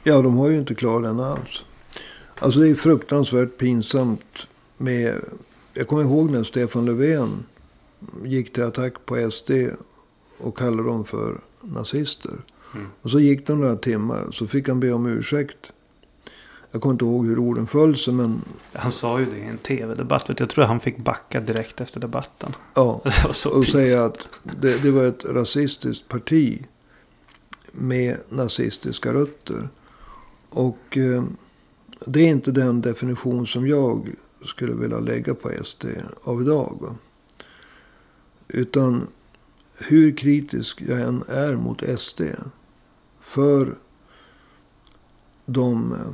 [0.03, 1.65] Ja, de har ju inte klarat den alls.
[2.39, 5.15] Alltså det är fruktansvärt pinsamt med...
[5.75, 7.45] Jag kommer ihåg när Stefan Löfven
[8.25, 9.51] gick till attack på SD
[10.39, 12.35] och kallade dem för nazister.
[12.75, 12.87] Mm.
[13.03, 15.73] Och så gick det några timmar så fick han be om ursäkt.
[16.71, 19.59] Jag kommer inte ihåg hur orden föll sig men Han sa ju det i en
[19.59, 20.31] tv-debatt.
[20.37, 22.55] Jag tror han fick backa direkt efter debatten.
[22.75, 23.01] ja.
[23.53, 26.63] Och säga att det, det var ett rasistiskt parti.
[27.73, 29.69] med nazistiska rötter.
[30.51, 31.25] Och eh,
[32.07, 35.85] det är inte den definition som jag skulle vilja lägga på SD
[36.23, 36.79] av idag.
[36.81, 36.97] Va?
[38.49, 39.07] Utan
[39.75, 42.23] hur kritisk jag än är mot SD.
[43.21, 43.75] För
[45.47, 46.13] de eh,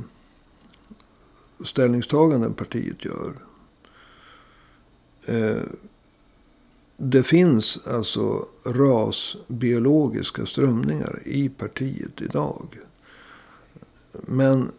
[1.65, 3.33] ställningstaganden partiet gör.
[5.25, 5.63] Eh,
[6.97, 12.79] det finns alltså rasbiologiska strömningar i partiet idag.
[14.21, 14.71] Men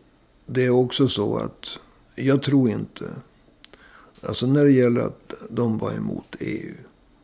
[0.46, 1.78] det är också så att
[2.14, 3.10] jag tror inte.
[4.22, 6.74] Alltså när det gäller att de var emot EU.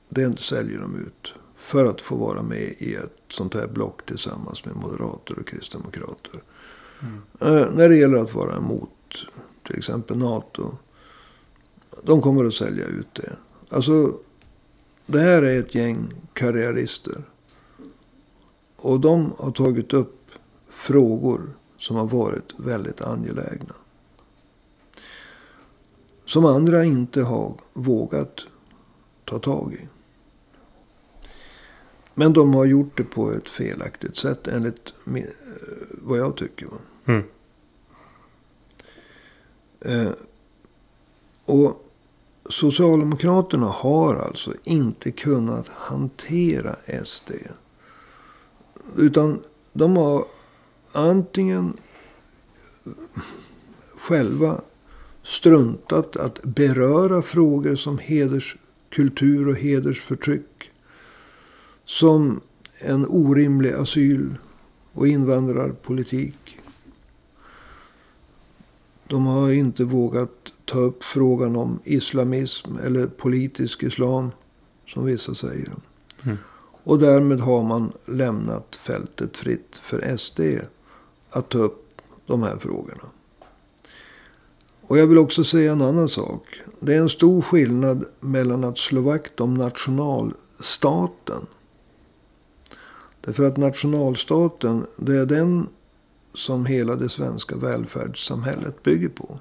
[0.08, 1.34] Det säljer de ut.
[1.56, 6.42] För att få vara med i ett sånt här block tillsammans med moderater och kristdemokrater.
[7.00, 7.22] Mm.
[7.40, 8.90] Eh, när det gäller att vara emot
[9.66, 10.76] till exempel NATO.
[12.02, 13.32] De kommer att sälja ut det.
[13.68, 14.14] Alltså
[15.06, 17.22] det här är ett gäng karriärister.
[18.76, 20.30] Och de har tagit upp
[20.68, 21.50] frågor
[21.82, 23.74] som har varit väldigt angelägna.
[26.24, 28.46] Som andra inte har vågat
[29.24, 29.88] ta tag i.
[32.14, 34.94] Men de har gjort det på ett felaktigt sätt enligt
[35.90, 36.68] vad jag tycker.
[37.04, 37.22] Mm.
[39.80, 40.12] Eh,
[41.44, 41.88] och
[42.48, 47.30] Socialdemokraterna har alltså inte kunnat hantera SD.
[48.96, 49.42] Utan
[49.72, 50.24] de har
[50.92, 51.76] antingen
[53.94, 54.60] själva
[55.22, 60.70] struntat att beröra frågor som hederskultur och hedersförtryck.
[61.84, 62.40] Som
[62.78, 64.34] en orimlig asyl
[64.92, 66.58] och invandrarpolitik.
[69.06, 74.30] De har inte vågat ta upp frågan om islamism eller politisk islam.
[74.86, 75.72] Som vissa säger.
[76.22, 76.36] Mm.
[76.84, 80.40] Och därmed har man lämnat fältet fritt för SD
[81.32, 83.04] att ta upp de här frågorna.
[84.82, 86.60] Och jag vill också säga en annan sak.
[86.80, 91.46] Det är en stor skillnad mellan att slå vakt om nationalstaten.
[93.20, 95.68] Därför att nationalstaten, det är den
[96.34, 99.38] som hela det svenska välfärdssamhället bygger på.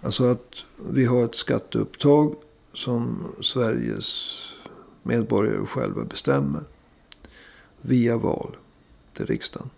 [0.00, 0.54] Alltså att
[0.90, 2.34] vi har ett skatteupptag
[2.74, 4.38] som Sveriges
[5.02, 6.62] medborgare själva bestämmer.
[7.80, 8.56] Via val
[9.12, 9.70] till riksdagen.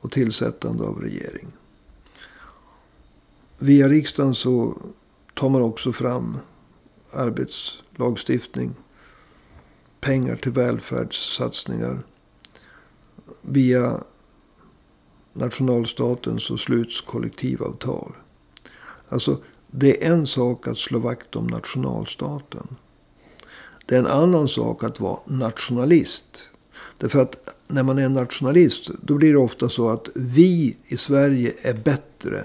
[0.00, 1.46] Och tillsättande av regering.
[3.58, 4.76] Via riksdagen så
[5.34, 6.38] tar man också fram
[7.12, 8.74] arbetslagstiftning.
[10.00, 12.02] Pengar till välfärdssatsningar.
[13.42, 14.00] Via
[15.32, 18.12] nationalstaten så sluts kollektivavtal.
[19.08, 22.76] Alltså, det är en sak att slå vakt om nationalstaten.
[23.86, 26.48] Det är en annan sak att vara nationalist.
[26.98, 31.52] Därför att när man är nationalist, då blir det ofta så att vi i Sverige
[31.62, 32.44] är bättre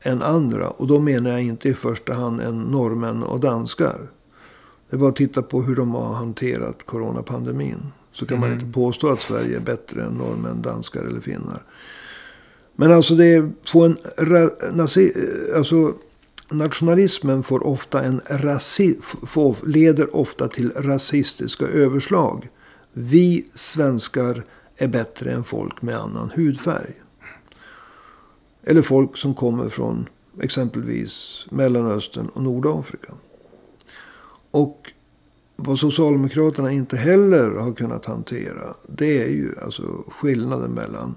[0.00, 0.70] än andra.
[0.70, 3.98] Och då menar jag inte i första hand än norrmän och danskar.
[4.90, 7.78] Det är bara att titta på hur de har hanterat coronapandemin.
[8.12, 8.48] Så kan mm.
[8.50, 11.62] man inte påstå att Sverige är bättre än norrmän, danskar eller finnar.
[12.76, 13.96] Men alltså det får en...
[15.56, 15.92] Alltså,
[16.50, 22.48] nationalismen får ofta en rasi, får, leder ofta till rasistiska överslag.
[22.92, 24.44] Vi svenskar
[24.76, 26.92] är bättre än folk med annan hudfärg.
[28.62, 30.08] Eller folk som kommer från
[30.40, 33.12] exempelvis Mellanöstern och Nordafrika.
[34.50, 34.92] Och
[35.56, 38.74] vad Socialdemokraterna inte heller har kunnat hantera.
[38.86, 41.14] Det är ju alltså skillnaden mellan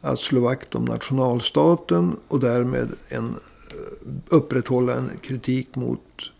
[0.00, 3.28] att slå vakt om nationalstaten och därmed en,
[3.70, 6.30] eh, upprätthålla en kritik mot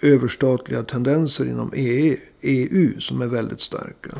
[0.00, 4.18] överstatliga tendenser inom EU, EU som är väldigt starka.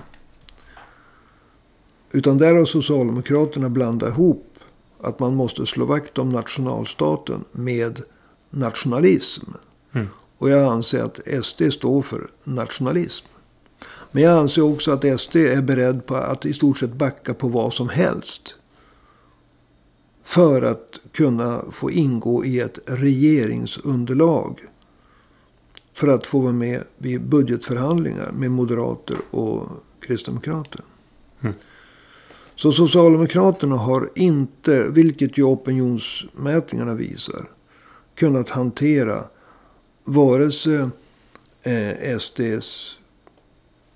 [2.12, 4.59] Utan där har Socialdemokraterna blandat ihop
[5.01, 8.03] att man måste slå vakt om nationalstaten med
[8.51, 9.51] nationalism.
[9.92, 10.07] Mm.
[10.38, 13.27] Och jag anser att SD står för nationalism.
[14.11, 17.48] Men jag anser också att SD är beredd på att i stort sett backa på
[17.48, 18.54] vad som helst.
[20.23, 24.61] För att kunna få ingå i ett regeringsunderlag.
[25.94, 29.69] För att få vara med vid budgetförhandlingar med moderater och
[30.00, 30.81] kristdemokrater.
[31.40, 31.54] Mm.
[32.59, 37.50] Så Socialdemokraterna har inte, vilket ju opinionsmätningarna visar,
[38.15, 39.25] kunnat hantera
[40.04, 40.88] vare sig
[41.63, 42.98] eh, SDs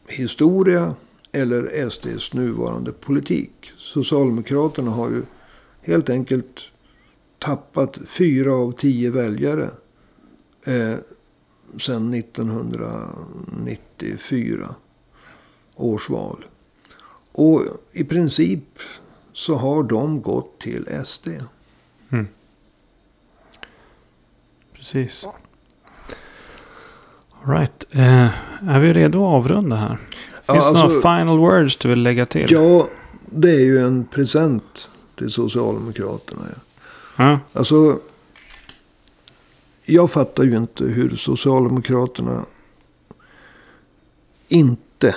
[0.09, 0.95] historia
[1.33, 3.71] eller SDs nuvarande politik.
[3.77, 5.23] Socialdemokraterna har ju
[5.81, 6.61] helt enkelt
[7.39, 9.71] tappat fyra av tio väljare
[10.65, 10.95] eh,
[11.79, 14.75] sedan 1994
[15.77, 16.45] års val.
[17.33, 17.63] Och
[17.93, 18.65] i princip
[19.33, 21.29] så har de gått till SD.
[22.13, 22.27] Mm.
[24.77, 25.27] Precis.
[27.45, 27.85] All right.
[27.95, 28.29] Eh,
[28.69, 29.97] är vi redo att avrunda här?
[29.97, 30.09] Finns
[30.47, 32.47] Ja, det alltså- några final words du vill lägga till?
[32.53, 32.89] Ja,
[33.27, 36.43] det är ju en present till Socialdemokraterna.
[36.49, 36.59] ja.
[37.17, 37.39] Ja.
[37.53, 37.99] Alltså,
[39.85, 42.45] jag fattar ju inte hur Socialdemokraterna
[44.49, 45.15] inte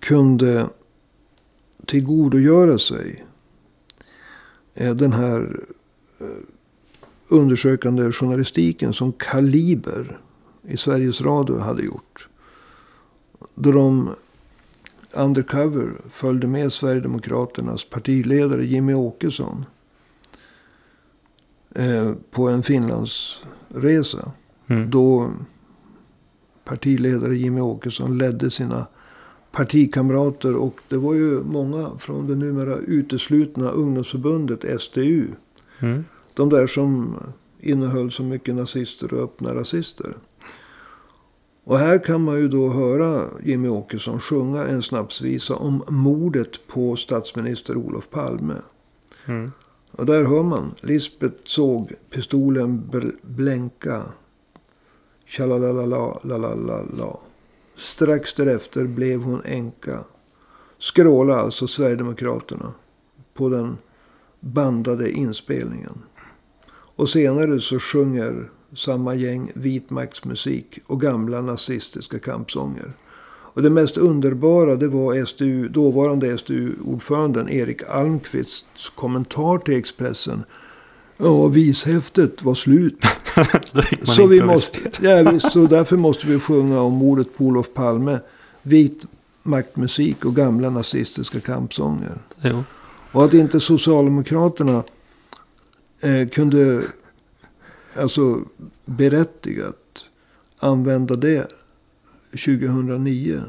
[0.00, 0.68] kunde
[1.86, 3.24] tillgodogöra sig
[4.74, 5.60] eh, den här
[6.18, 6.26] eh,
[7.28, 10.18] undersökande journalistiken som Kaliber
[10.62, 12.28] i Sveriges Radio hade gjort.
[13.54, 14.10] Då de
[15.12, 19.64] undercover följde med Sverigedemokraternas partiledare Jimmy Åkesson
[21.74, 24.32] eh, på en Finlandsresa.
[24.66, 24.90] Mm.
[24.90, 25.30] Då
[26.64, 28.86] partiledare Jimmy Åkesson ledde sina
[29.56, 30.56] partikamrater.
[30.56, 35.26] Och det var ju många från det numera uteslutna ungdomsförbundet SDU.
[35.80, 36.04] Mm.
[36.34, 37.16] De där som
[37.60, 40.16] innehöll så mycket nazister och öppna rasister.
[41.64, 46.96] Och här kan man ju då höra Jimmy Åkesson sjunga en snapsvisa om mordet på
[46.96, 48.54] statsminister Olof Palme.
[49.26, 49.52] Mm.
[49.92, 50.74] Och där hör man.
[50.80, 54.02] Lisbeth såg pistolen bl- blänka.
[55.24, 57.16] Tjalalalala, lalalala.
[57.76, 60.04] Strax därefter blev hon änka.
[60.78, 62.72] Skråla alltså Sverigedemokraterna
[63.34, 63.78] på den
[64.40, 66.02] bandade inspelningen.
[66.70, 72.92] Och senare så sjunger samma gäng vitmaktsmusik och gamla nazistiska kampsånger.
[73.56, 80.44] Och det mest underbara det var SDU, dåvarande SDU-ordföranden Erik Almqvists kommentar till Expressen.
[81.16, 83.04] Ja, vishäftet var slut.
[84.02, 88.20] Så, vi måste, ja, visst, så därför måste vi sjunga om mordet på Olof Palme.
[88.62, 89.06] Vit
[89.42, 92.18] maktmusik och gamla nazistiska kampsånger.
[92.40, 92.64] Jo.
[93.12, 94.82] Och att inte Socialdemokraterna
[96.00, 96.82] eh, kunde
[97.96, 98.40] alltså
[98.84, 100.04] berättigat
[100.58, 101.46] använda det
[102.30, 103.40] 2009.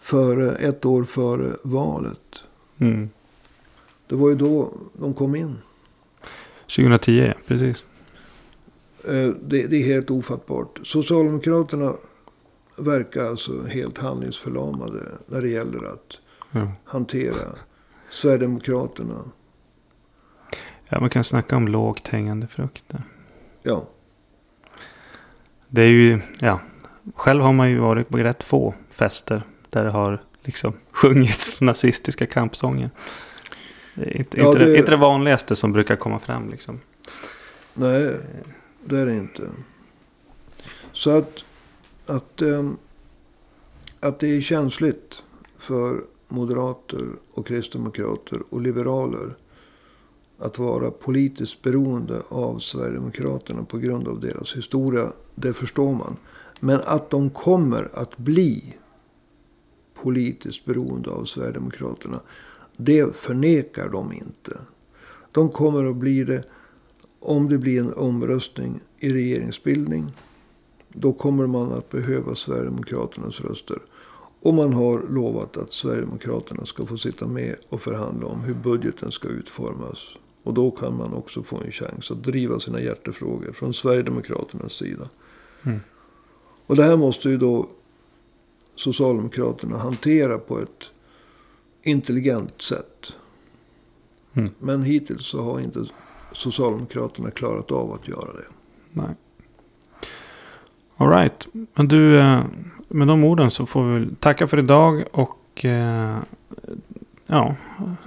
[0.00, 2.42] Före, ett år före valet.
[2.78, 3.10] Mm.
[4.06, 5.58] Det var ju då de kom in.
[6.76, 7.84] 2010, ja, precis.
[9.04, 10.80] Eh, det, det är helt ofattbart.
[10.84, 11.94] Socialdemokraterna
[12.76, 16.18] verkar alltså helt handlingsförlamade när det gäller att
[16.54, 16.72] Ja.
[16.84, 17.34] hantera
[18.10, 19.24] Sverigedemokraterna.
[20.88, 23.02] ja, man kan snacka om lågt hängande frukter.
[23.62, 23.88] Ja,
[25.68, 26.60] Det är ju, ja.
[27.14, 29.42] Själv har man ju varit på rätt få fester.
[29.70, 32.90] Där det har liksom sjungits nazistiska kampsånger.
[33.96, 36.80] Inte, Ja, det- inte det vanligaste som brukar komma fram liksom.
[37.74, 38.16] nej,
[38.84, 39.42] det är det inte.
[40.92, 41.44] Så att,
[42.06, 42.76] att, ehm,
[44.00, 45.22] att det är känsligt
[45.58, 49.34] för moderater och kristdemokrater och liberaler
[50.38, 56.16] att vara politiskt beroende av Sverigedemokraterna på grund av deras historia, det förstår man.
[56.60, 58.76] Men att de kommer att bli
[59.94, 62.20] politiskt beroende av Sverigedemokraterna,
[62.76, 64.58] det förnekar de inte.
[65.32, 66.44] De kommer att bli det
[67.20, 70.12] om det blir en omröstning i regeringsbildning.
[70.88, 73.78] Då kommer man att behöva Sverigedemokraternas röster.
[74.40, 79.12] Och man har lovat att Sverigedemokraterna ska få sitta med och förhandla om hur budgeten
[79.12, 80.16] ska utformas.
[80.42, 85.08] Och då kan man också få en chans att driva sina hjärtefrågor från Sverigedemokraternas sida.
[85.62, 85.80] Mm.
[86.66, 87.68] Och det här måste ju då
[88.74, 90.90] Socialdemokraterna hantera på ett
[91.82, 93.12] intelligent sätt.
[94.34, 94.50] Mm.
[94.58, 95.84] Men hittills så har inte
[96.32, 98.44] Socialdemokraterna klarat av att göra det.
[98.90, 99.14] Nej.
[100.96, 101.48] Alright.
[101.74, 102.44] Men du, eh,
[102.88, 106.18] med de orden så får vi tacka för idag och eh,
[107.26, 107.56] ja,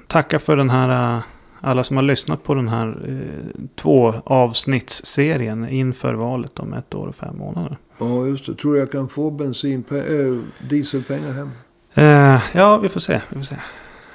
[0.07, 1.23] tacka för den här, eh,
[1.61, 7.07] alla som har lyssnat på den här eh, två avsnittsserien inför valet om ett år
[7.07, 7.77] och fem månader.
[7.97, 8.55] Ja, just det.
[8.55, 11.49] Tror jag kan få bensinpe- äh, dieselpengar hem?
[11.95, 13.21] Eh, ja, vi får se.
[13.29, 13.55] Vi får se.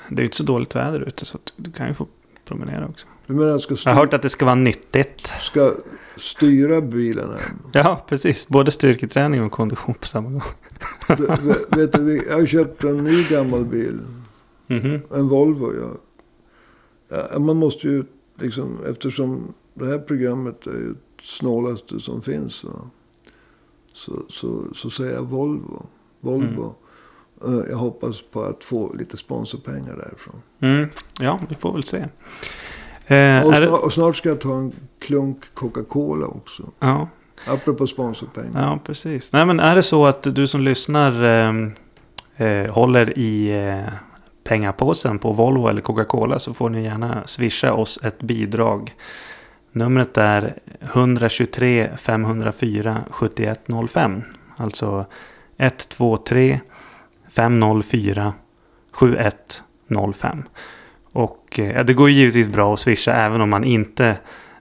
[0.08, 2.06] Det är ju inte så dåligt väder ute så du kan ju få
[2.44, 3.06] promenera också.
[3.26, 5.32] Du menar jag ska, Jag har styr- hört att det ska vara nyttigt.
[5.40, 5.74] ska
[6.16, 7.56] styra bilen hem?
[7.72, 8.48] Ja, precis.
[8.48, 10.42] Både styrketräning och kondition på samma gång.
[11.08, 13.98] Vet, vet du, jag har köpt en ny gammal bil.
[14.66, 15.00] Mhm.
[15.14, 15.72] En Volvo.
[15.80, 15.90] Ja.
[17.32, 18.04] Ja, man måste ju
[18.38, 22.64] liksom, eftersom det här programmet är ju det snålaste som finns.
[22.64, 22.90] Va?
[23.92, 25.86] Så, så, så säger jag Volvo.
[26.20, 26.64] Volvo.
[26.64, 26.72] Eh,
[27.68, 30.42] Jag hoppas på att få lite sponsorpengar därifrån.
[30.60, 30.88] Mm.
[31.20, 31.96] Ja, vi får väl se.
[33.06, 33.66] Eh, Och, är det...
[33.66, 36.62] snart, och snart ska jag ta en klunk Coca-Cola också.
[36.78, 37.08] ja,
[37.46, 38.62] Apropå sponsorpengar.
[38.62, 39.32] ja, precis.
[39.32, 41.54] Nej, men är det så att du som lyssnar eh,
[42.46, 43.92] eh, håller i eh,
[44.44, 48.94] pengapåsen på Volvo eller Coca-Cola så får ni gärna swisha oss ett bidrag.
[49.72, 54.22] Numret är 123 504 7105.
[54.56, 55.06] Alltså
[55.56, 56.60] 123
[57.30, 58.32] 504
[58.92, 60.42] 7105.
[61.12, 64.16] Och eh, det går givetvis bra att swisha även om man inte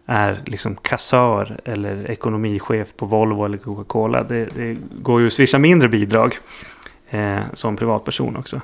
[0.05, 4.23] är liksom kassör eller ekonomichef på Volvo eller Coca-Cola.
[4.23, 6.37] Det, det, går ju att swisha mindre bidrag
[7.09, 8.61] eh, som privatperson också.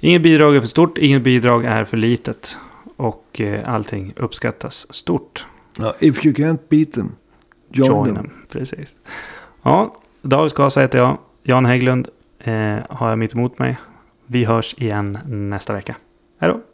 [0.00, 2.58] Inget bidrag är för stort, inget bidrag är för litet.
[2.96, 5.46] Och eh, allting uppskattas stort.
[5.78, 7.12] Ja, if you can't beat them,
[7.70, 8.14] join, join them.
[8.14, 8.30] them.
[8.48, 8.96] Precis.
[9.62, 11.18] Ja, David Skasa heter jag.
[11.42, 12.08] Jan Hägglund
[12.44, 13.78] eh, har jag mitt emot mig.
[14.26, 15.96] Vi hörs igen nästa vecka.
[16.40, 16.73] Hej då!